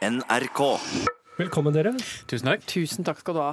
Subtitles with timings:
[0.00, 0.60] NRK.
[1.36, 1.90] Velkommen, dere.
[2.28, 2.62] Tusen takk.
[2.68, 3.50] Tusen takk skal du ha.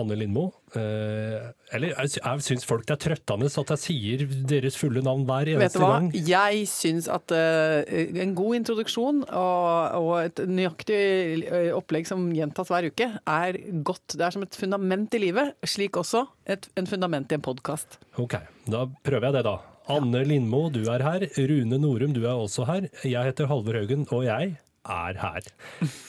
[0.00, 0.46] Anne Lindmo.
[0.72, 5.26] Eh, eller jeg, jeg syns folk det er trøttende at jeg sier deres fulle navn
[5.28, 5.90] hver Vet du eneste hva?
[5.98, 6.08] gang.
[6.16, 11.02] Jeg syns at eh, en god introduksjon og, og et nøyaktig
[11.44, 14.16] eh, opplegg som gjentas hver uke, er godt.
[14.16, 15.52] Det er som et fundament i livet.
[15.68, 18.00] Slik også et, en fundament i en podkast.
[18.16, 19.58] Ok, da prøver jeg det, da.
[19.92, 21.28] Anne Lindmo, du er her.
[21.36, 22.88] Rune Norum, du er også her.
[23.04, 24.54] Jeg heter Halvor Haugen, og jeg
[24.88, 25.50] er her.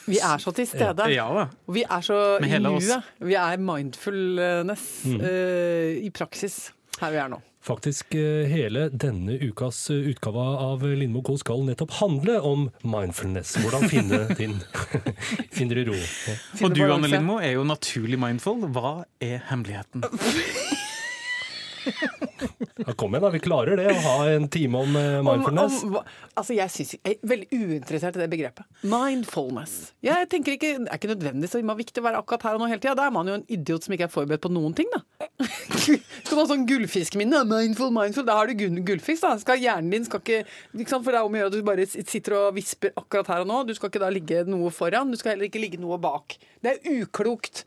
[0.09, 1.09] Vi er så til stede.
[1.13, 1.47] Ja ja.
[1.67, 3.11] Og vi er så Med i nuet.
[3.19, 7.39] Vi er mindfulness eh, i praksis her vi er nå.
[7.63, 11.37] Faktisk eh, hele denne ukas eh, utgave av Lindmo Co.
[11.39, 13.55] skal nettopp handle om mindfulness.
[13.63, 14.57] Hvordan finne din
[15.61, 15.95] indre ro.
[15.95, 16.83] Finne Og du.
[16.91, 18.67] Anne Lindmo, er jo naturlig mindful.
[18.75, 20.03] Hva er hemmeligheten?
[22.83, 23.29] Ja, kom igjen, da.
[23.33, 25.23] Vi klarer det, å ha en time om mindfulness.
[25.23, 25.77] Om- mindfulness.
[25.83, 25.97] Om,
[26.41, 28.65] altså jeg, synes, jeg er veldig uinteressert i det begrepet.
[28.89, 29.75] Mindfulness.
[30.03, 32.69] Jeg tenker ikke, Det er ikke nødvendig så viktig å være akkurat her og nå
[32.71, 32.95] hele tida.
[32.99, 35.03] Da er man jo en idiot som ikke er forberedt på noen ting, da.
[35.83, 35.99] Skal
[36.33, 37.43] du ha sånn gullfiskminne?
[37.49, 38.25] Mindful, mindful.
[38.27, 39.35] Da har du gullfisk, da.
[39.41, 40.43] Skal Hjernen din skal ikke,
[40.75, 41.05] ikke sant?
[41.05, 43.49] For det er om å gjøre at du bare sitter og visper akkurat her og
[43.51, 43.61] nå.
[43.69, 45.11] Du skal ikke da ligge noe foran.
[45.13, 46.37] Du skal heller ikke ligge noe bak.
[46.63, 47.63] Det er uklokt.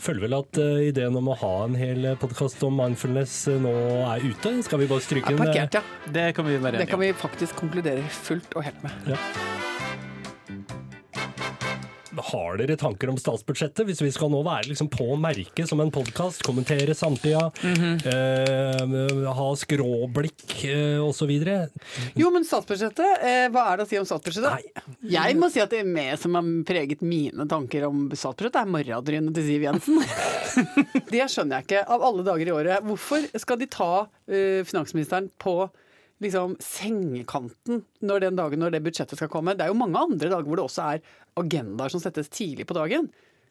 [0.00, 3.74] Føler vel at uh, ideen om å ha en hel podkast om mindfulness uh, nå
[4.08, 4.54] er ute.
[4.66, 5.42] Skal vi bare stryke den?
[5.42, 6.12] parkert, ja.
[6.20, 9.69] Det kan vi være Det kan vi faktisk konkludere fullt og helt med.
[12.30, 13.84] Har dere tanker om statsbudsjettet?
[13.88, 18.00] Hvis vi skal nå være liksom på merket som en podkast, kommentere samtida, Mhm.
[18.06, 21.30] eh, ha skråblikk eh, osv.
[22.14, 24.70] Jo, men statsbudsjettet, eh, hva er det å si om statsbudsjettet?
[25.10, 28.70] Jeg må si at det er med som har preget mine tanker om statsbudsjettet, er
[28.76, 30.00] morradrynet til Siv Jensen.
[31.10, 32.82] det skjønner jeg ikke, av alle dager i året.
[32.86, 35.70] Hvorfor skal de ta uh, finansministeren på
[36.20, 39.56] liksom sengekanten når den dagen når det budsjettet skal komme?
[39.56, 41.02] Det er jo mange andre dager hvor det også er
[41.40, 43.10] agendaer som settes tidlig på dagen.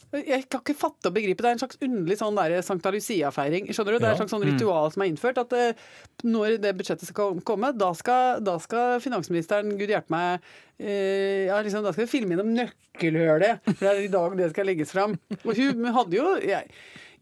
[0.10, 1.44] Jeg kan ikke fatte og begripe.
[1.44, 3.68] Det er en slags underlig sånn Sankta Lucia-feiring.
[3.70, 3.98] Skjønner du?
[4.02, 5.38] Det er et slags sånn ritual som er innført.
[5.38, 5.84] At eh,
[6.26, 10.50] når det budsjettet skal komme, da skal, da skal finansministeren, gud hjelpe meg,
[10.82, 13.62] eh, ja, liksom, da skal vi filme innom nøkkelhølet.
[13.70, 15.14] For det er i dag det skal legges fram.
[15.44, 16.74] Og hun hadde jo jeg,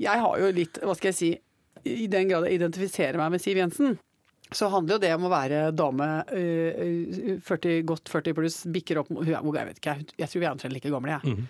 [0.07, 1.33] jeg har jo litt, hva skal jeg si,
[1.87, 3.99] i den grad jeg identifiserer meg med Siv Jensen.
[4.55, 9.09] Så handler jo det om å være dame eh, 40, godt 40 pluss, bikker opp
[9.25, 11.47] Jeg vet ikke, jeg- tror vi er omtrent like gamle, jeg.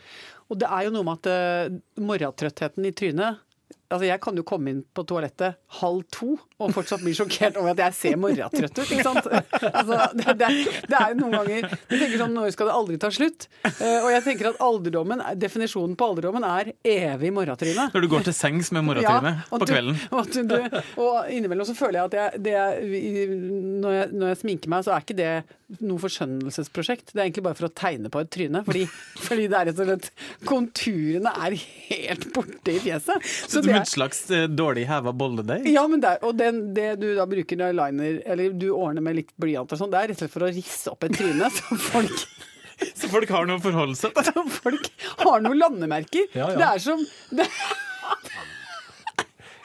[0.49, 1.27] Og det er jo noe med at
[1.69, 3.43] uh, morgentrøttheten i trynet
[3.91, 7.75] Altså, Jeg kan jo komme inn på toalettet halv to og fortsatt blir sjokkert over
[7.75, 8.91] at jeg ser morgentrøtt ut.
[8.95, 9.27] ikke sant?
[9.67, 10.47] Altså, det, det,
[10.89, 13.45] det er noen ganger Du tenker sånn Når skal det aldri ta slutt?
[13.67, 17.89] Uh, og jeg tenker at alderdommen, definisjonen på alderdommen er evig morgentryne.
[17.93, 19.99] Når du går til sengs med morgentryne Ja, på kvelden.
[20.17, 22.81] Og, du, du, og innimellom så føler jeg at jeg, det er,
[23.83, 25.31] når, jeg, når jeg sminker meg, så er ikke det
[25.83, 27.11] noe forskjønnelsesprosjekt.
[27.11, 28.63] Det er egentlig bare for å tegne på et tryne.
[28.65, 28.85] Fordi,
[29.27, 30.09] fordi det er rett og slett
[30.47, 33.25] Konturene er helt borte i fjeset.
[33.27, 35.67] Så så det er, som et slags eh, dårlig heva bolledeig.
[35.69, 39.33] ja, men det og den, det du da bruker eyeliner, eller du ordner med litt
[39.39, 41.51] blyant og sånn, det er rett og slett for å risse opp et tryne.
[41.57, 42.27] Så folk
[42.97, 44.27] Så folk har noe å forholde seg til.
[44.29, 44.89] så folk
[45.23, 46.27] har noen landemerker.
[46.37, 46.57] Ja, ja.
[46.59, 46.99] Det er som
[47.33, 47.47] det,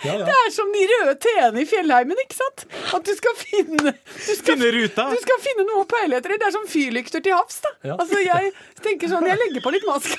[0.02, 0.24] Ja, ja.
[0.26, 2.64] det er som de røde T-ene i fjellheimen, ikke sant?
[2.96, 5.04] At du skal finne Du skal, Finne ruta.
[5.12, 6.34] du skal finne noe å peile etter.
[6.42, 7.70] Det er som fyrlykter til havs, da.
[7.86, 7.98] Ja.
[8.02, 8.50] Altså, jeg
[8.82, 10.16] tenker sånn Jeg legger på litt mask.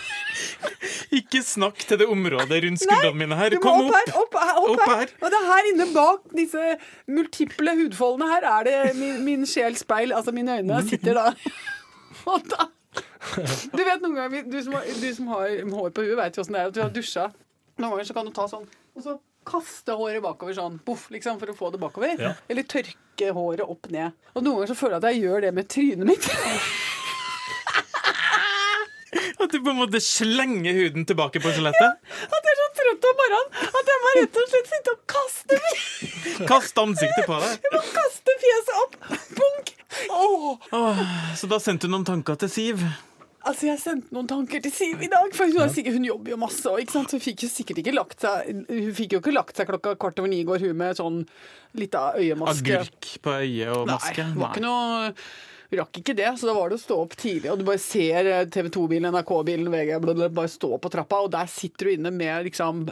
[1.20, 3.56] Ikke snakk til det området rundt skuldrene mine her.
[3.64, 3.98] Kom opp opp!
[4.00, 4.96] her, opp, her, opp, Opp her.
[5.04, 5.14] her.
[5.22, 6.64] Og det er her inne bak disse
[7.12, 11.28] multiple hudfoldene her er det min, min sjels speil, altså mine øyne, sitter da.
[12.34, 12.70] Og da
[13.74, 16.44] Du vet noen ganger, du som, har- du som har hår på huet, vet jo
[16.44, 17.28] åssen det er at du har dusja.
[17.80, 21.40] Noen ganger så kan du ta sånn, og så kaste håret bakover sånn, boff, liksom,
[21.42, 22.14] for å få det bakover.
[22.22, 22.30] Ja.
[22.48, 24.14] Eller tørke håret opp ned.
[24.38, 26.30] Og noen ganger så føler jeg at jeg gjør det med trynet mitt.
[29.44, 32.00] At du på en måte slenger huden tilbake på skjelettet.
[32.28, 35.02] At jeg er så trøtt om morgenen at jeg må rett og slett sitte og
[35.14, 35.58] kaste
[36.48, 37.58] Kaste ansiktet på deg.
[37.66, 39.00] Jeg må kaste fjeset opp.
[39.40, 39.74] Bunk!
[40.10, 40.46] Oh.
[40.74, 41.02] Oh,
[41.38, 42.82] så da sendte du noen tanker til Siv.
[43.44, 46.40] Altså, Jeg sendte noen tanker til Siv i dag, for hun, sikkert, hun jobber jo
[46.40, 46.76] masse.
[46.80, 47.12] Ikke sant?
[47.12, 50.22] Hun fikk jo sikkert ikke lagt seg Hun fikk jo ikke lagt seg klokka kvart
[50.24, 51.24] over ni i går, hun med sånn
[51.78, 52.80] lita øyemaske.
[52.80, 54.24] Agurk på øyet og maske.
[54.24, 55.12] Nei, det var ikke noe
[55.80, 57.52] Rakk ikke det, så da var det å stå opp tidlig.
[57.54, 61.50] Og du bare ser eh, TV 2-bilen, NRK-bilen, VG bare stå på trappa, og der
[61.52, 62.86] sitter du inne med liksom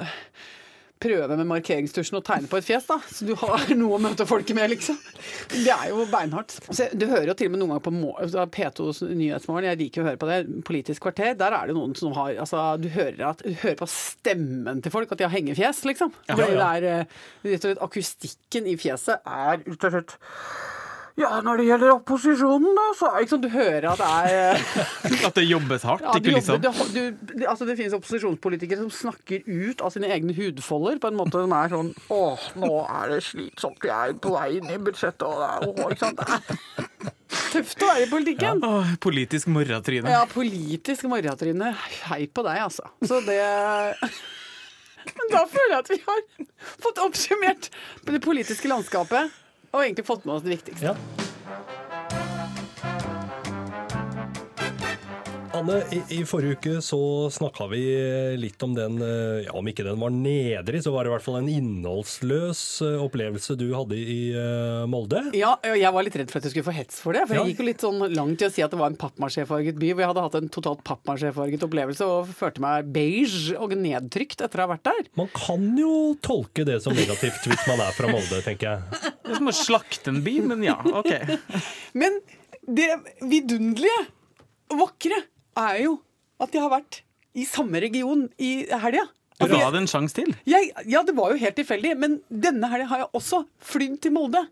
[1.01, 2.97] prøve med markeringstusjen og tegne på et fjes, da.
[3.09, 4.97] Så du har noe å møte folket med, liksom.
[5.51, 6.57] Det er jo beinhardt.
[6.69, 9.81] Så du hører jo til og med noen ganger på må- altså P2s Nyhetsmorgen, jeg
[9.81, 12.87] liker å høre på det, Politisk kvarter, der er det noen som har Altså, du
[12.93, 16.13] hører, at, du hører på stemmen til folk at de har hengefjes, liksom.
[16.29, 16.51] Ja, ja.
[16.51, 17.17] det er eh,
[17.47, 20.15] rett og slett akustikken i fjeset er rett og slett
[21.19, 25.23] Ja, når det gjelder opposisjonen, da, så ikke sant, Du hører at det er eh,
[25.27, 26.93] At det jobbes hardt ja, i du jobber, kulissene.
[26.95, 31.19] det, du, altså, det finnes opposisjonspolitikere som snakker ut av sine egne hudfolder på en
[31.19, 31.91] måte som er sånn
[32.21, 33.83] Åh, nå er det slitsomt.
[33.91, 36.21] Jeg er på vei inn i budsjettet, og det er, å, ikke sant?
[36.21, 38.63] Det er tøft å være i politikken.
[38.67, 40.11] Åh, politisk morratryne.
[40.13, 41.73] Ja, politisk morratryne.
[42.07, 42.87] Hei på deg, altså.
[43.03, 43.39] Så det
[45.11, 46.23] Men da føler jeg at vi har
[46.83, 47.69] fått oppsummert
[48.07, 49.31] det politiske landskapet,
[49.71, 50.91] og egentlig fått med oss det viktigste.
[50.91, 51.80] Ja.
[55.61, 56.97] Anne, i, i forrige uke så
[57.29, 57.81] snakka vi
[58.41, 61.25] litt om den, eh, ja, om ikke den var nedrig, så var det i hvert
[61.25, 65.21] fall en innholdsløs eh, opplevelse du hadde i uh, Molde.
[65.37, 67.27] Ja, og jeg var litt redd for at jeg skulle få hets for det.
[67.29, 67.43] For Ja.
[67.45, 69.91] jeg gikk jo litt sånn langt i å si at det var en pappmasjéfarget by,
[69.93, 74.63] hvor jeg hadde hatt en totalt pappmasjéfarget opplevelse og følte meg beige og nedtrykt etter
[74.63, 75.11] å ha vært der.
[75.19, 79.03] Man kan jo tolke det som negativt hvis man er fra Molde, tenker jeg.
[79.21, 81.11] Det er som å slakte en by, men ja, OK.
[82.01, 82.17] Men
[82.65, 82.89] det
[83.21, 84.07] vidunderlige
[84.81, 85.21] vakre
[85.59, 85.97] er jo
[86.41, 87.01] at jeg har vært
[87.37, 89.05] i samme region i helga.
[89.41, 90.33] Altså, Ga det en sjanse til.
[90.45, 94.13] Jeg, ja, det var jo helt tilfeldig, men denne helga har jeg også flydd til
[94.13, 94.43] Molde.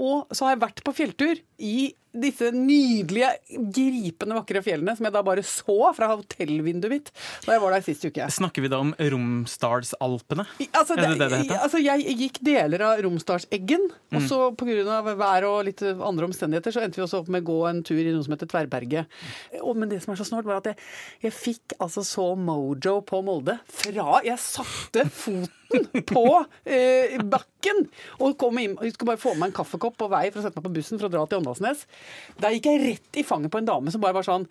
[0.00, 3.30] Og så har jeg vært på fjelltur i disse nydelige,
[3.72, 7.10] gripende vakre fjellene som jeg da bare så fra hotellvinduet mitt
[7.46, 8.26] da jeg var der sist uke.
[8.32, 10.44] Snakker vi da om Romsdalsalpene?
[10.72, 11.58] Altså, Er det det det heter?
[11.64, 14.18] altså, jeg gikk deler av Romsdalseggen, Mm.
[14.18, 15.00] og så pga.
[15.16, 17.96] vær og litt andre omstendigheter, så endte vi også opp med å gå en tur
[17.98, 19.06] i noe som heter Tverrberget.
[19.62, 20.76] Og, men det som er så snålt, var at jeg,
[21.22, 26.24] jeg fikk altså så mojo på Molde fra jeg satte foten på
[26.68, 27.86] eh, bakken
[28.20, 30.44] og kom inn, jeg skulle bare få med meg en kaffekopp på vei for å
[30.44, 31.86] sette meg på bussen for å dra til Åndalsnes.
[32.42, 34.48] Der gikk jeg rett i fanget på en dame som bare var sånn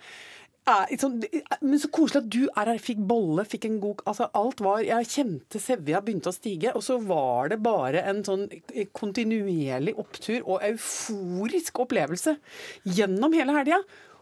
[0.61, 1.23] sånn,
[1.61, 2.79] men så koselig at du er her.
[2.81, 6.83] Fikk bolle, fikk en god Altså, alt var Jeg kjente sevja begynte å stige, og
[6.83, 8.47] så var det bare en sånn
[8.93, 12.37] kontinuerlig opptur og euforisk opplevelse
[12.85, 13.81] gjennom hele helga.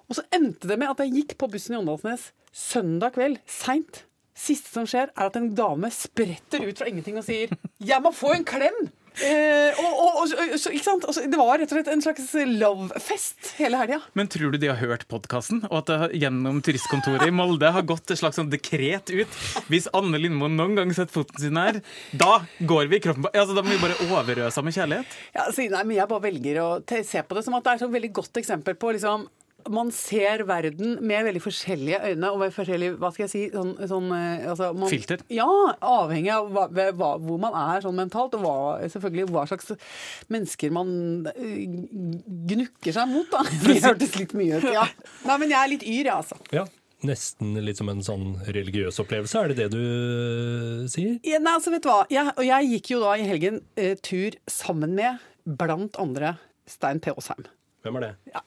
[0.10, 4.06] Og så endte det med at jeg gikk på bussen i Åndalsnes søndag kveld, seint.
[4.40, 7.52] Siste som skjer, er at en dame spretter ut fra ingenting og sier
[7.84, 8.90] 'Jeg må få en klem'!
[9.20, 11.06] Eh, og, og, og, så, ikke sant?
[11.10, 12.30] Altså, det var rett og slett en slags
[12.62, 14.00] love-fest hele helga.
[14.18, 17.88] Men tror du de har hørt podkasten, og at det gjennom turistkontoret i Molde har
[17.88, 19.40] gått et slags sånn dekret ut?
[19.72, 23.34] Hvis Anne Lindmo noen gang setter foten sin her, da går vi i kroppen på
[23.34, 25.20] altså, Da må vi bare overøse med kjærlighet.
[25.36, 27.86] Ja, så, nei, men jeg bare velger å se på det som at det er
[27.86, 29.28] et veldig godt eksempel på liksom
[29.70, 33.76] man ser verden med veldig forskjellige øyne og med forskjellig hva skal jeg si, sånn,
[33.90, 35.24] sånn eh, altså, man, Filter?
[35.34, 35.48] Ja,
[35.86, 38.58] avhengig av hva, hva, hvor man er sånn mentalt, og hva,
[38.90, 39.74] selvfølgelig hva slags
[40.34, 40.92] mennesker man
[41.36, 41.64] eh,
[42.50, 43.46] gnukker seg mot, da.
[43.70, 44.70] Det hørtes litt mye ut.
[44.74, 44.86] Ja.
[45.28, 46.40] Nei, men jeg er litt yr, jeg, altså.
[46.56, 46.66] Ja,
[47.08, 51.16] Nesten litt som en sånn religiøs opplevelse, er det det du øh, sier?
[51.24, 52.02] Ja, nei, altså, vet du hva?
[52.12, 56.36] Jeg, og jeg gikk jo da i helgen eh, tur sammen med blant andre
[56.68, 57.14] Stein P.
[57.16, 57.48] Aasheim.
[57.88, 58.14] Hvem er det?
[58.36, 58.44] Ja.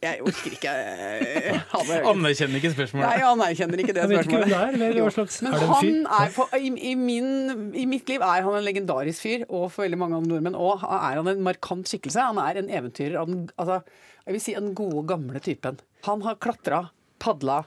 [0.00, 1.56] Jeg orker ikke eh.
[2.10, 3.10] Anerkjenner ikke Nei, spørsmålet.
[3.18, 5.56] jeg anerkjenner ikke det Jeg vet ikke hvem det spørsmålet.
[5.56, 5.58] er.
[5.60, 7.28] Men han er på, i, i, min,
[7.76, 10.86] I mitt liv er han en legendarisk fyr, og for veldig mange andre nordmenn òg
[10.88, 12.30] er han en markant skikkelse.
[12.30, 13.82] Han er en eventyrer av den altså,
[14.24, 15.80] jeg vil si den gode, gamle typen.
[16.06, 16.80] Han har klatra,
[17.20, 17.60] padla,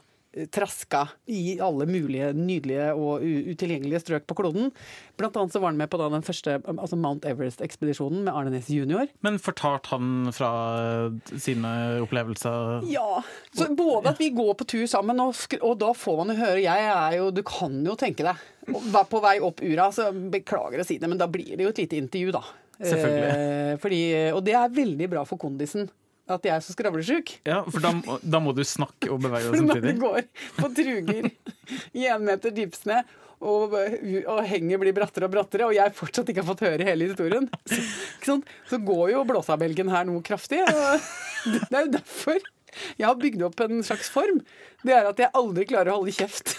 [0.54, 4.72] traska i alle mulige nydelige og utilgjengelige strøk på kloden.
[5.20, 8.70] Blant annet så var han med på den første altså Mount Everest-ekspedisjonen med Arne Næss
[8.72, 9.06] jr.
[9.26, 10.50] Men fortalte han fra
[11.38, 13.22] sine opplevelser Ja.
[13.54, 16.64] Så både at vi går på tur sammen, og, og da får man jo høre
[16.64, 18.42] Jeg er jo Du kan jo tenke deg.
[18.66, 21.72] Var på vei opp ura, så beklager å si det, men da blir det jo
[21.74, 22.42] et lite intervju, da.
[22.80, 23.34] Selvfølgelig.
[23.34, 24.00] Eh, fordi,
[24.32, 25.90] og det er veldig bra for kondisen.
[26.24, 27.34] At jeg er så skravlesjuk.
[27.44, 27.90] Ja, for da,
[28.22, 29.82] da må du snakke og bevege For samtidig?
[29.82, 30.22] når du går
[30.56, 31.28] på truger
[31.92, 33.02] i én meter dypsnø,
[33.44, 37.10] og, og henget blir brattere og brattere, og jeg fortsatt ikke har fått høre hele
[37.10, 37.50] historien,
[38.24, 38.38] så,
[38.70, 40.62] så går jo blåsabelgen her noe kraftig.
[40.64, 42.40] Og det er jo derfor
[42.98, 44.40] jeg har bygd opp en slags form.
[44.82, 46.56] Det er at jeg aldri klarer å holde kjeft.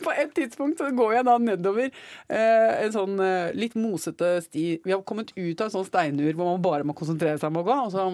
[0.00, 4.62] På et tidspunkt så går jeg da nedover eh, en sånn eh, litt mosete sti.
[4.86, 7.60] Vi har kommet ut av en sånn steinur hvor man bare må konsentrere seg om
[7.60, 7.76] å gå.
[7.84, 8.06] Og så,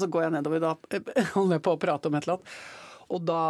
[0.00, 0.74] så går jeg nedover da,
[1.36, 2.56] holder jeg på å prate om et eller annet.
[3.14, 3.42] Og da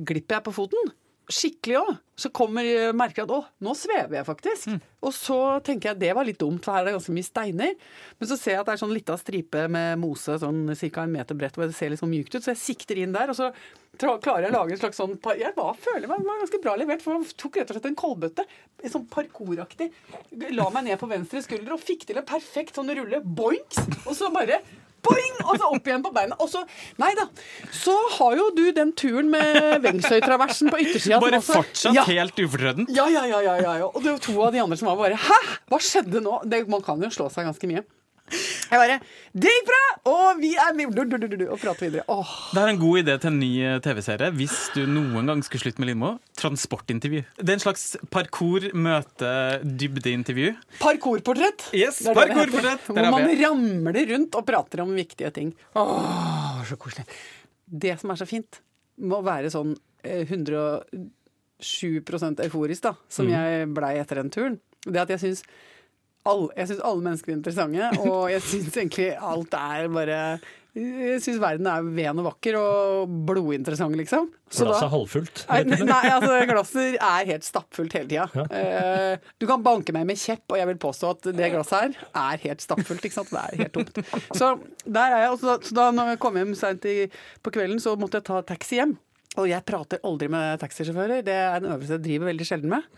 [0.00, 0.92] glipper jeg på foten.
[1.30, 1.90] Skikkelig òg.
[2.18, 4.72] Så kommer merker jeg at å, nå svever jeg faktisk.
[5.06, 7.76] Og så tenker jeg det var litt dumt, for her er det ganske mye steiner.
[8.18, 11.04] Men så ser jeg at det er sånn lita stripe med mose sånn ca.
[11.04, 12.42] en meter bredt, og det ser litt sånn mykt ut.
[12.42, 13.52] Så jeg sikter inn der, og så
[14.00, 17.04] klarer jeg å lage en slags sånn Jeg var, føler meg var ganske bra levert,
[17.04, 18.48] for jeg tok rett og slett en kolbøtte.
[18.90, 19.90] Sånn parkouraktig.
[20.56, 23.22] La meg ned på venstre skulder og fikk til en perfekt sånn rulle.
[23.22, 23.84] Boinks!
[24.06, 24.62] Og så bare
[25.06, 25.36] Boing!
[25.46, 26.36] Og så opp igjen på beina.
[26.40, 26.64] Og så
[27.00, 27.26] Nei da.
[27.74, 31.20] Så har jo du den turen med Vengsøytraversen på yttersida.
[31.22, 32.04] Bare fortsatt ja.
[32.08, 32.92] helt ufortrødent?
[32.94, 33.88] Ja, ja, ja, ja, ja, ja.
[33.88, 35.40] Og det var to av de andre som var bare Hæ?
[35.70, 36.40] Hva skjedde nå?
[36.48, 37.84] Det, man kan jo slå seg ganske mye.
[38.30, 38.96] Jeg bare
[39.34, 39.80] Det gikk bra!
[40.10, 42.04] Og vi er med du, du, du, Og prater videre.
[42.10, 45.40] Åh, Det er en god idé til en ny eh, TV-serie hvis du noen gang
[45.46, 46.10] skulle slutte med Lindmo.
[46.40, 47.20] Transportintervju.
[47.36, 47.84] Det er en slags
[48.14, 50.48] parkour-møte-dybdeintervju.
[50.80, 51.60] Parkourportrett.
[51.76, 52.80] Yes, Det parkourportrett.
[52.86, 55.48] Hvor man ramler rundt og prater om viktige ting.
[55.74, 57.04] Åh, så koselig.
[57.70, 58.60] Det som er så fint
[59.00, 63.32] med å være sånn eh, 107% euforisk, da, som Mm.
[63.36, 65.42] jeg blei etter den turen, det at jeg syns
[66.28, 70.16] alle, jeg syns alle mennesker er interessante, og jeg syns egentlig alt er bare
[70.76, 74.28] Jeg syns verden er ven og vakker og blodinteressant, liksom.
[74.54, 75.40] Så Glasset da- er halvfullt.
[75.50, 78.44] Nei, nei, altså glasset er helt stappfullt hele tida.
[78.54, 82.06] Eh, du kan banke meg med kjepp, og jeg vil påstå at det glasset her
[82.22, 83.02] er helt stappfullt.
[83.02, 83.34] ikke sant?
[83.34, 83.98] Det er helt tomt.
[84.38, 84.52] Så
[84.86, 85.30] der er jeg.
[85.34, 86.86] og Så, så da når jeg kom hjem seint
[87.42, 88.94] på kvelden, så måtte jeg ta taxi hjem.
[89.38, 91.22] Og jeg prater aldri med taxisjåfører.
[91.22, 92.88] Det er en øvelse jeg driver veldig sjelden med.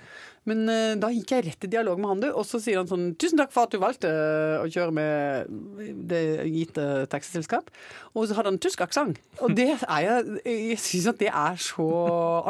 [0.48, 2.28] Men eh, da gikk jeg rett i dialog med han, du.
[2.34, 5.92] Og så sier han sånn Tusen takk for at du valgte eh, å kjøre med
[6.10, 7.68] det gitte taxiselskap.
[8.16, 9.20] Og så hadde han tysk aksent.
[9.44, 11.86] Og det er jeg Jeg syns at det er så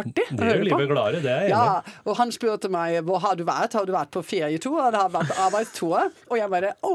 [0.00, 1.66] artig Det gjør livet gladere, det er jeg enig.
[1.68, 3.76] Ja, og han spurte meg hvor har du vært.
[3.76, 4.78] Har du vært på ferietur?
[4.86, 6.08] Eller har du vært på arbeidstur?
[6.30, 6.94] Og jeg bare å,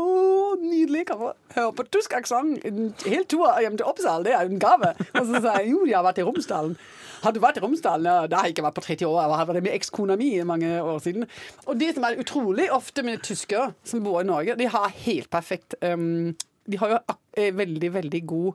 [0.63, 2.65] nydelig, kan få høre på tysk aksent.
[2.65, 4.95] En hel tur hjem til Oppsal, det er jo en gave.
[5.13, 6.76] Og så sa jeg jo, jeg har vært i Romsdalen.
[7.23, 8.05] Har du vært i Romsdal?
[8.05, 9.19] Ja, det har jeg ikke vært på 30 år.
[9.23, 11.27] Jeg var vært med ekskona mi mange år siden.
[11.65, 15.31] Og det som er utrolig ofte med tyskere som bor i Norge, de har helt
[15.33, 16.35] perfekt um,
[16.67, 16.99] De har jo
[17.37, 18.49] eh, veldig, veldig god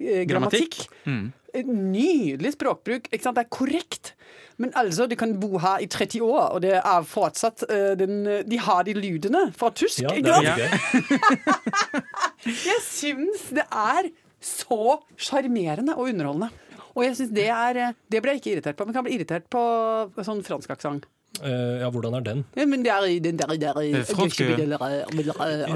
[0.00, 0.86] eh, grammatikk.
[1.04, 1.42] Grammatikk.
[1.66, 3.08] Nydelig språkbruk.
[3.10, 3.38] Ikke sant?
[3.38, 4.12] Det er korrekt.
[4.60, 8.22] Men altså, de kan bo her i 30 år, og det er fortsatt uh, den,
[8.48, 10.04] De har de lydene fra tysk.
[10.04, 10.48] Ja, det ikke sant?
[10.56, 12.54] er.
[12.70, 14.12] Jeg syns det er
[14.46, 16.52] så sjarmerende og underholdende.
[16.96, 19.04] Og jeg synes det er eh, Det ble jeg ikke irritert på, men jeg kan
[19.06, 21.04] bli irritert på sånn fransk aksent.
[21.36, 22.38] Uh, ja, hvordan er den?
[22.56, 24.46] Ja, men det er den der, der i- Det franske-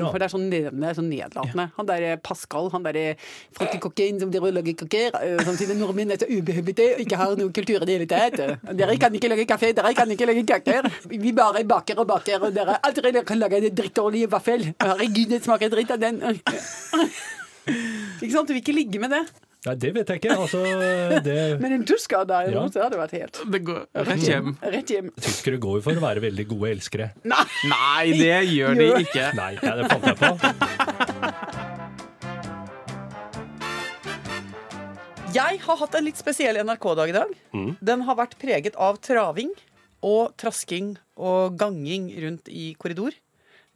[0.09, 0.47] For det er sånn
[0.97, 1.67] sånn nedlatende.
[1.77, 3.17] Han der Pascal, han der
[3.53, 5.11] franske kokken som dere lager kaker,
[5.45, 8.41] samtidig som nordmenn er så ubehøvlete og ikke har noe kultur i det hele tatt.
[8.75, 10.89] Dere kan ikke lage kaffe, dere kan ikke lage kaker.
[11.11, 14.65] Vi bare baker og baker, og dere aldri kan lage en drittdårlig vaffel.
[14.81, 16.23] Herregud, det smaker dritt av den.
[18.21, 18.49] Ikke sant?
[18.49, 19.27] Du vil ikke ligge med det.
[19.67, 20.37] Nei, det vet jeg ikke.
[20.41, 20.61] Altså,
[21.25, 22.63] det, Men en tysker der i Ja.
[22.63, 24.55] Rose hadde vært helt Det går rett hjem.
[24.63, 25.11] rett hjem.
[25.21, 27.11] tyskere går jo for å være veldig gode elskere.
[27.29, 27.45] Nei!
[27.69, 29.27] Nei, det gjør de ikke.
[29.37, 30.31] Nei, ja, det fant jeg på.
[35.31, 37.35] Jeg har hatt en litt spesiell NRK-dag i dag.
[37.87, 39.53] Den har vært preget av traving
[40.03, 43.15] og trasking og ganging rundt i korridor.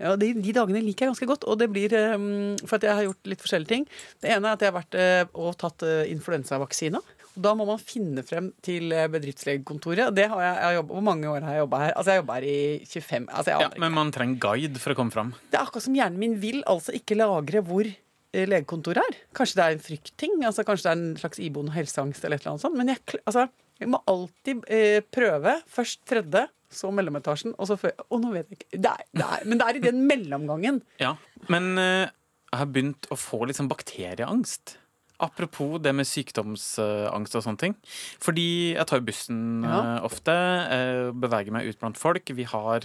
[0.02, 2.98] Ja, de, de dagene liker jeg ganske godt, og det blir um, for at jeg
[2.98, 3.84] har gjort litt forskjellige ting.
[4.22, 7.02] Det ene er at jeg har vært uh, og tatt uh, influensavaksina.
[7.34, 10.14] Og Da må man finne frem til eh, bedriftslegekontoret.
[10.14, 11.92] Det har jeg, jeg har jobbet, Hvor mange år har jeg jobba her?
[11.98, 15.14] Altså, jeg jobba her i 25 altså, Ja, men man trenger guide for å komme
[15.14, 15.34] fram.
[15.50, 19.18] Det er akkurat som hjernen min vil altså ikke lagre hvor eh, legekontoret er.
[19.34, 22.46] Kanskje det er en fryktting, altså kanskje det er en slags iboende helseangst eller et
[22.46, 22.78] eller annet sånt.
[22.78, 23.48] Men jeg, altså,
[23.80, 25.56] jeg må alltid eh, prøve.
[25.70, 29.26] Først tredje, så mellometasjen, og så før Og nå vet jeg ikke det er, det
[29.36, 30.80] er, Men det er i den mellomgangen.
[31.02, 31.14] Ja,
[31.52, 32.06] Men eh,
[32.54, 34.76] jeg har begynt å få litt sånn bakterieangst.
[35.24, 37.74] Apropos det med sykdomsangst og sånne ting.
[38.22, 38.44] Fordi
[38.76, 39.78] jeg tar jo bussen Ja.
[39.96, 40.34] eh, ofte,
[40.76, 42.28] eh, beveger meg ut blant folk.
[42.36, 42.84] Vi har,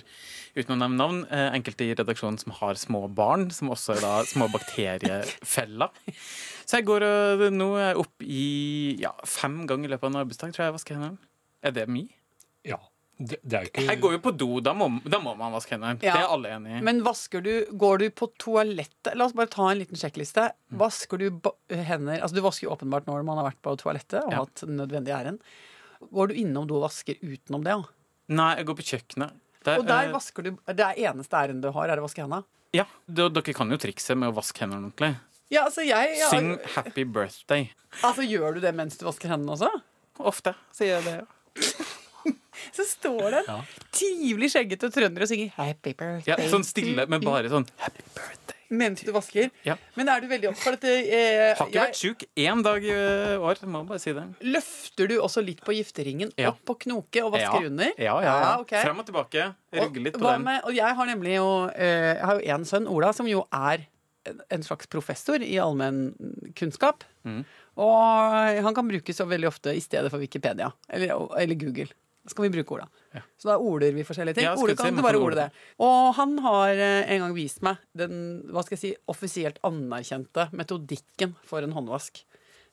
[0.56, 4.02] uten å nevne navn, eh, enkelte i redaksjonen som har små barn, som også er
[4.02, 5.90] da små bakteriefeller.
[6.66, 10.14] Så jeg går og nå er jeg opp i ja, fem ganger i løpet av
[10.16, 11.18] en arbeidsdag, tror jeg jeg vasker hendene.
[11.64, 12.10] Er det mye?
[12.64, 12.78] Ja.
[13.20, 15.74] Det, det er ikke Jeg går jo på do, da må, da må man vaske
[15.76, 16.00] hendene.
[16.00, 16.14] Ja.
[16.16, 16.84] Det er alle enig i.
[16.88, 19.12] Men vasker du Går du på toalettet?
[19.20, 20.46] La oss bare ta en liten sjekkliste.
[20.72, 20.78] Mm.
[20.80, 21.28] Vasker du
[21.68, 24.46] hender Altså, du vasker jo åpenbart når man har vært på toalettet og Ja.
[24.46, 25.44] hatt nødvendig ærend.
[26.00, 27.76] Går du innom do og vasker utenom det?
[27.76, 27.84] Ja?
[28.40, 29.36] Nei, jeg går på kjøkkenet.
[29.68, 32.24] Der, Og der eh, vasker du Det er eneste ærend du har, er å vaske
[32.24, 32.46] hendene?
[32.72, 35.18] Ja, Dere kan jo trikset med å vaske hendene ordentlig.
[35.52, 37.72] Ja, altså jeg, jeg Syng 'Happy Birthday'.
[38.04, 39.70] Altså, Gjør du det mens du vasker hendene også?
[40.20, 41.26] Ofte sier jeg det.
[42.76, 43.62] Så står det en
[43.96, 48.56] trivelig skjeggete trønder og synger 'Happy birthday' Ja, sånn stille, men bare sånn 'Happy Birthday'.
[48.70, 49.48] mens du vasker.
[49.66, 49.78] Ja.
[49.96, 51.10] Men er du veldig opptatt av dette?
[51.10, 54.26] Eh, Har ikke jeg- vært sjuk én dag i øh, år, må bare si det.
[54.46, 56.50] Løfter du også litt på gifteringen Ja.
[56.52, 57.68] opp på knoke og vasker ja.
[57.72, 57.94] under?
[57.98, 58.60] Ja, ja, ja.
[58.60, 58.84] okay.
[58.84, 59.56] Frem og tilbake.
[59.74, 60.44] Rugge litt på den.
[60.44, 63.48] med- og jeg har nemlig jo eh, Jeg har jo en sønn, Ola, som jo
[63.52, 63.88] er
[64.28, 67.04] en- en slags professor i allmennkunnskap.
[67.26, 67.46] Mm.
[67.78, 71.88] Og han kan brukes så veldig ofte i stedet for Wikipedia eller, eller Google.
[72.30, 72.88] Skal vi bruke orda.
[73.18, 73.22] Ja.
[73.42, 74.46] Så da oler vi forskjellige ting.
[74.46, 75.36] Ja, Ole kan du bare ole.
[75.36, 75.50] det.
[75.82, 78.20] Og han har eh, en gang vist meg den
[78.54, 82.24] hva skal jeg si, offisielt anerkjente metodikken for en håndvask.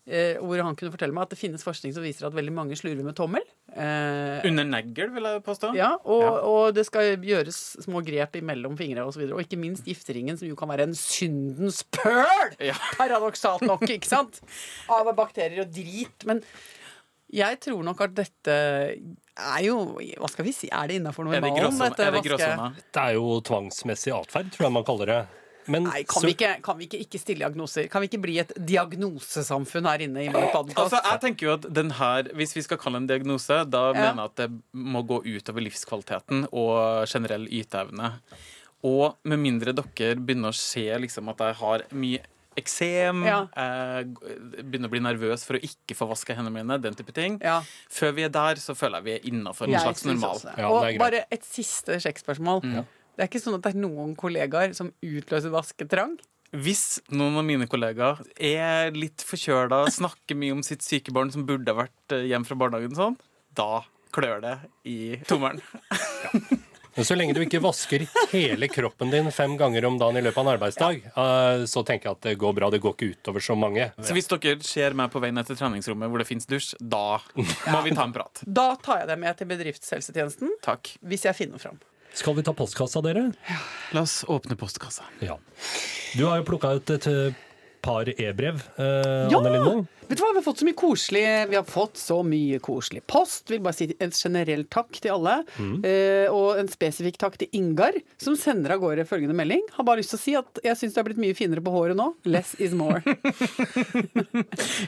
[0.07, 2.77] eh, hvor han kunne fortelle meg at det finnes forskning som viser at veldig mange
[2.79, 3.43] slurver med tommel.
[3.75, 5.73] Eh, Under negl, vil jeg påstå.
[5.75, 6.29] ja, og, Ja.
[6.47, 9.09] og det skal gjøres små grep imellom fingre osv.
[9.09, 12.55] Og, så videre, og ikke minst gifteringen, som jo kan være en syndens pøl!
[12.63, 12.77] Ja.
[12.97, 14.39] Paradoksalt nok, ikke sant?
[14.89, 16.23] Av bakterier og drit.
[16.31, 16.45] Men
[17.35, 18.55] jeg tror nok at dette
[19.37, 19.77] er jo
[20.19, 20.69] Hva skal vi si?
[20.73, 21.83] Er det innafor Er det normalen?
[21.83, 22.71] Er det vaske- gråsona?
[22.93, 25.27] Det er jo tvangsmessig atferd, tror jeg man kaller det.
[25.69, 27.89] Men Nei, kan så- vi, ikke, kan vi ikke ikke stille diagnoser?
[27.91, 30.53] Kan vi ikke bli et diagnosesamfunn her inne i vår?
[30.77, 34.13] Altså, jeg tenker jo at den her, Hvis vi skal kalle en diagnose, da Ja.
[34.13, 38.21] mener jeg at det må gå utover livskvaliteten og generell yteevne.
[38.85, 42.21] Og med mindre dere begynner å se liksom, at jeg har mye
[42.57, 43.41] eksem, Ja.
[43.57, 44.05] eh,
[44.63, 47.39] begynner å bli nervøs for å ikke få vaska hendene mine, den type ting.
[47.43, 47.61] ja,
[47.91, 50.41] Før vi er der, så føler jeg vi er innafor en slags normal.
[50.57, 52.63] Ja, Og bare et siste sjekkspørsmål.
[53.17, 56.19] Det er ikke sånn at det er noen kollegaer som utløser vasketrang?
[56.53, 61.45] Hvis noen av mine kollegaer er litt forkjøla, snakker mye om sitt syke barn som
[61.45, 63.17] burde ha vært hjemme fra barnehagen, sånn,
[63.55, 63.83] da
[64.13, 65.61] klør det i tommelen.
[66.33, 66.66] Men
[67.05, 70.47] så lenge du ikke vasker hele kroppen din fem ganger om dagen i løpet av
[70.47, 72.71] en arbeidsdag, eh, så tenker jeg at det går bra.
[72.73, 73.91] Det går ikke utover så mange.
[74.01, 77.19] Så hvis dere ser meg på vei ned til treningsrommet hvor det fins dusj, da
[77.37, 78.41] må vi ta en prat.
[78.47, 80.95] Da tar jeg det med til bedriftshelsetjenesten, Takk.
[81.05, 81.77] hvis jeg finner fram.
[82.17, 83.27] Skal vi ta postkassa, dere?
[83.51, 83.59] Ja,
[83.93, 85.05] La oss åpne postkassa.
[85.21, 85.37] Ja.
[86.17, 87.37] Du har jo plukka ut et eh,
[87.87, 89.41] par e-brev, eh, Ja!
[90.07, 93.01] Vet du hva, Vi har fått så mye koselig Vi har fått så mye koselig
[93.11, 93.49] post.
[93.51, 95.41] Vil bare si en generell takk til alle.
[95.59, 99.65] Eh, og en spesifikk takk til Ingar, som sender av gårde følgende melding.
[99.75, 101.75] Har bare lyst til å si at jeg syns du har blitt mye finere på
[101.75, 102.13] håret nå.
[102.31, 103.03] Less is more.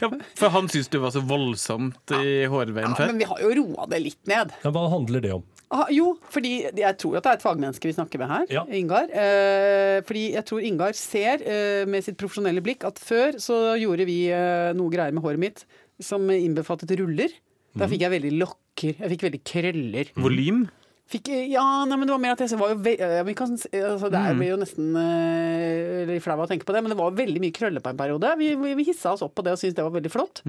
[0.01, 3.11] Ja, for han syns du var så voldsomt i hårveien Ja, før?
[3.13, 4.53] men vi har jo roa det litt ned.
[4.65, 5.45] Ja, hva handler det om?
[5.69, 8.45] Ah, jo, fordi jeg tror at det er et fagmenneske vi snakker med her.
[8.55, 8.63] Ja.
[8.73, 9.11] Ingar.
[9.13, 14.07] Eh, fordi jeg tror Ingar ser eh, med sitt profesjonelle blikk at før så gjorde
[14.09, 15.65] vi eh, noe greier med håret mitt
[16.01, 17.33] som innbefattet ruller.
[17.79, 18.97] Da fikk jeg veldig lokker.
[18.99, 20.13] Jeg fikk veldig krøller.
[20.19, 20.65] Volym?
[21.09, 23.55] Fikk, eh, ja, nei, men det var mer at jeg var jo eh, vi kan,
[23.57, 26.99] altså, Det er- blir jo nesten uh, flau av å tenke på det, men det
[26.99, 28.33] var veldig mye krøller på en periode.
[28.37, 30.43] Vi, vi, vi hissa oss opp på det og syntes det var veldig flott.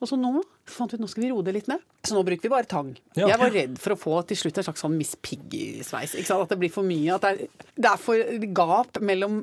[0.00, 0.30] Og så nå
[0.68, 1.84] fant vi ut nå skal vi roe det litt ned.
[2.04, 2.94] Så nå bruker vi bare tang.
[3.16, 3.28] Ja.
[3.32, 6.16] Jeg var redd for å få til slutt en slags sånn Miss Piggy-sveis.
[6.32, 7.16] At det blir for mye.
[7.16, 9.38] At det er, det er for gap mellom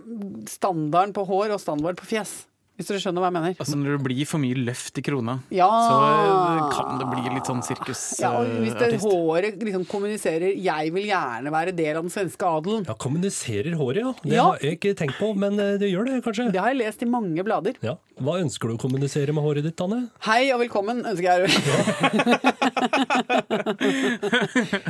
[0.49, 2.33] standarden på hår og standarden på fjes.
[2.73, 3.53] Hvis dere skjønner hva jeg mener.
[3.61, 5.67] Altså Når det blir for mye løft i krona, Ja.
[5.69, 8.17] så eh, kan det bli litt sånn sirkusartist.
[8.23, 12.87] Ja, hvis det håret liksom kommuniserer 'jeg vil gjerne være del av den svenske adelen',
[12.87, 14.13] Ja, Kommuniserer håret, ja.
[14.23, 14.43] Det Ja.
[14.49, 16.51] har jeg ikke tenkt på, men eh, det gjør det kanskje.
[16.51, 17.75] det har jeg lest i mange blader.
[17.83, 17.95] Ja.
[18.19, 20.09] Hva ønsker du å kommunisere med håret ditt, Anne?
[20.21, 21.45] Hei og velkommen, ønsker jeg.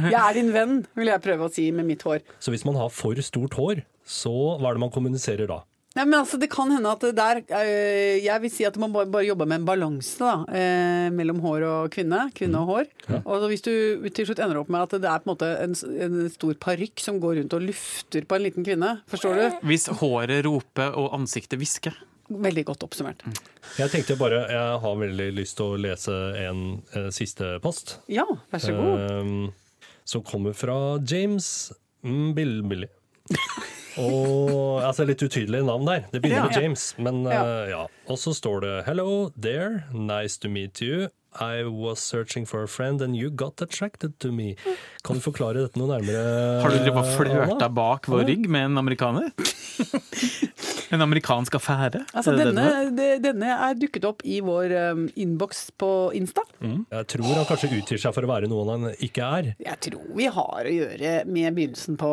[0.07, 2.19] jeg er din venn, vil jeg prøve å si med mitt hår.
[2.39, 5.63] Så hvis man har for stort hår, så hva er det man kommuniserer da?
[5.93, 8.93] Nei, men altså, Det kan hende at det der øh, Jeg vil si at man
[8.95, 12.23] bare, bare jobber med en balanse da, øh, mellom hår og kvinne.
[12.33, 12.87] Kvinne og hår.
[13.23, 13.69] Og hvis du
[14.09, 15.75] til slutt ender opp med at det er på en måte en,
[16.07, 19.59] en stor parykk som går rundt og lufter på en liten kvinne, forstår du?
[19.69, 21.93] Hvis håret roper og ansiktet hvisker.
[22.33, 23.21] Veldig godt oppsummert.
[23.77, 26.63] Jeg tenkte bare, jeg har veldig lyst til å lese en
[26.95, 27.97] eh, siste post.
[28.09, 29.03] Ja, vær så god.
[29.03, 32.89] eh, som kommer fra James Bilbilly.
[34.01, 36.05] Og altså Litt utydelig navn der.
[36.11, 36.45] Det begynner Ja.
[36.49, 37.43] med James, men Ja.
[37.63, 37.81] eh, ja.
[38.09, 41.09] Og så står det Hello there, nice to meet you.
[41.41, 44.55] I was searching for a friend and you got attracted to me.
[45.03, 46.61] Kan du forklare dette noe nærmere?
[46.63, 49.31] Har du drevet og flørta bak vår rygg med en amerikaner?
[50.93, 52.03] En amerikansk affære?
[52.13, 56.43] Altså, Er denne, det denne er dukket opp i vår um, innboks på Insta.
[56.61, 59.49] Jeg tror han kanskje utgir seg for å være noen han ikke er.
[59.63, 62.11] Jeg tror vi har å gjøre med begynnelsen på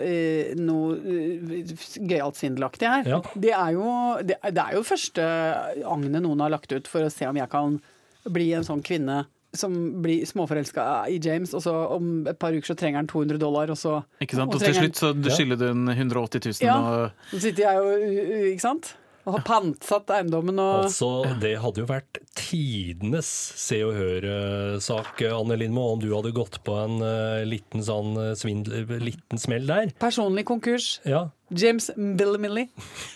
[0.00, 1.76] uh, noe uh,
[2.10, 3.12] gøyalt svindelaktig her.
[3.14, 3.20] Ja.
[3.38, 3.92] Det, er jo,
[4.26, 5.28] det, det er jo første
[5.86, 7.78] agnet noen har lagt ut for å se om jeg kan
[8.26, 9.26] bli en sånn kvinne
[9.56, 9.72] som
[10.04, 13.70] blir småforelska i James, og så om et par uker så trenger han 200 dollar,
[13.72, 14.52] og så Ikke sant?
[14.52, 16.76] og Og til slutt så skylder du en 180 000 Ja.
[16.76, 18.92] og Så sitter jeg jo, ikke sant?
[19.28, 21.08] Og har pantsatt eiendommen og Altså,
[21.40, 26.76] Det hadde jo vært tidenes Se og Hør-sak, Anne Lindmo, om du hadde gått på
[26.84, 29.92] en uh, liten sånn eh, svindel, liten smell der.
[30.00, 31.00] personlig konkurs.
[31.08, 31.26] Ja.
[31.50, 32.66] James Billimilly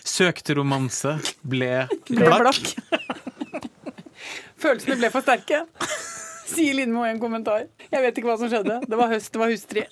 [0.03, 2.41] Søkte romanse, ble ble blakk.
[2.41, 3.02] blakk.
[4.63, 5.63] Følelsene ble for sterke.
[6.53, 7.65] Sier Lindmo i en kommentar.
[7.89, 8.81] Jeg vet ikke hva som skjedde.
[8.87, 9.83] Det var høst, det var hustri.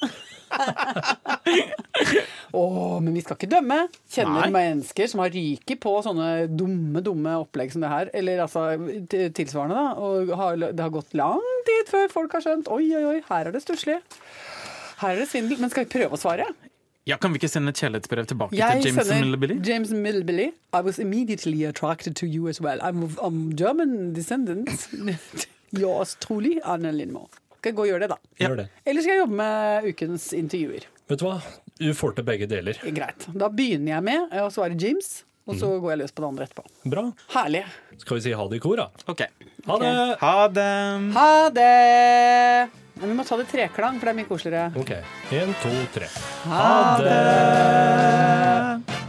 [2.51, 2.63] Å,
[3.03, 3.77] men vi skal ikke dømme.
[4.12, 4.51] Kjenner Nei.
[4.55, 8.12] mennesker som har ryket på sånne dumme, dumme opplegg som det her.
[8.17, 8.65] Eller altså
[9.10, 9.86] tilsvarende, da.
[10.03, 13.47] Og har, det har gått lang tid før folk har skjønt Oi, oi, oi, her
[13.47, 14.01] er det stusslig.
[15.01, 15.60] Her er det svindel.
[15.63, 16.51] Men skal vi prøve å svare?
[17.09, 19.55] Ja, Kan vi ikke sende et kjærlighetsbrev tilbake Jeg til James Millbilly?
[19.67, 20.49] James Millbilly.
[20.73, 22.79] I was immediately attracted to you as well.
[22.81, 24.69] I'm of um, German descendant.
[25.81, 27.25] Yours truly, Anne Lindmo.
[27.57, 28.17] Skal jeg gå og gjøre det, da.
[28.41, 28.67] Gjør det.
[28.85, 30.85] Eller skal jeg jobbe med ukens intervjuer?
[31.09, 31.35] Vet du hva?
[31.81, 32.77] Du får til begge deler.
[32.95, 33.27] Greit.
[33.33, 36.43] Da begynner jeg med å svare James, og så går jeg løs på det andre
[36.47, 36.63] etterpå.
[36.93, 37.04] Bra.
[37.34, 37.63] Herlig.
[38.04, 38.86] Skal vi si ha det i kor, da?
[39.12, 39.21] Ok.
[39.67, 39.91] Ha det!
[40.21, 40.69] Ha det.
[41.17, 41.73] Ha det!
[43.01, 44.69] Men vi må ta det treklang, for det er mye koseligere.
[44.77, 44.91] OK.
[45.34, 46.08] Én, to, tre.
[46.45, 46.69] Ha
[47.01, 49.00] det!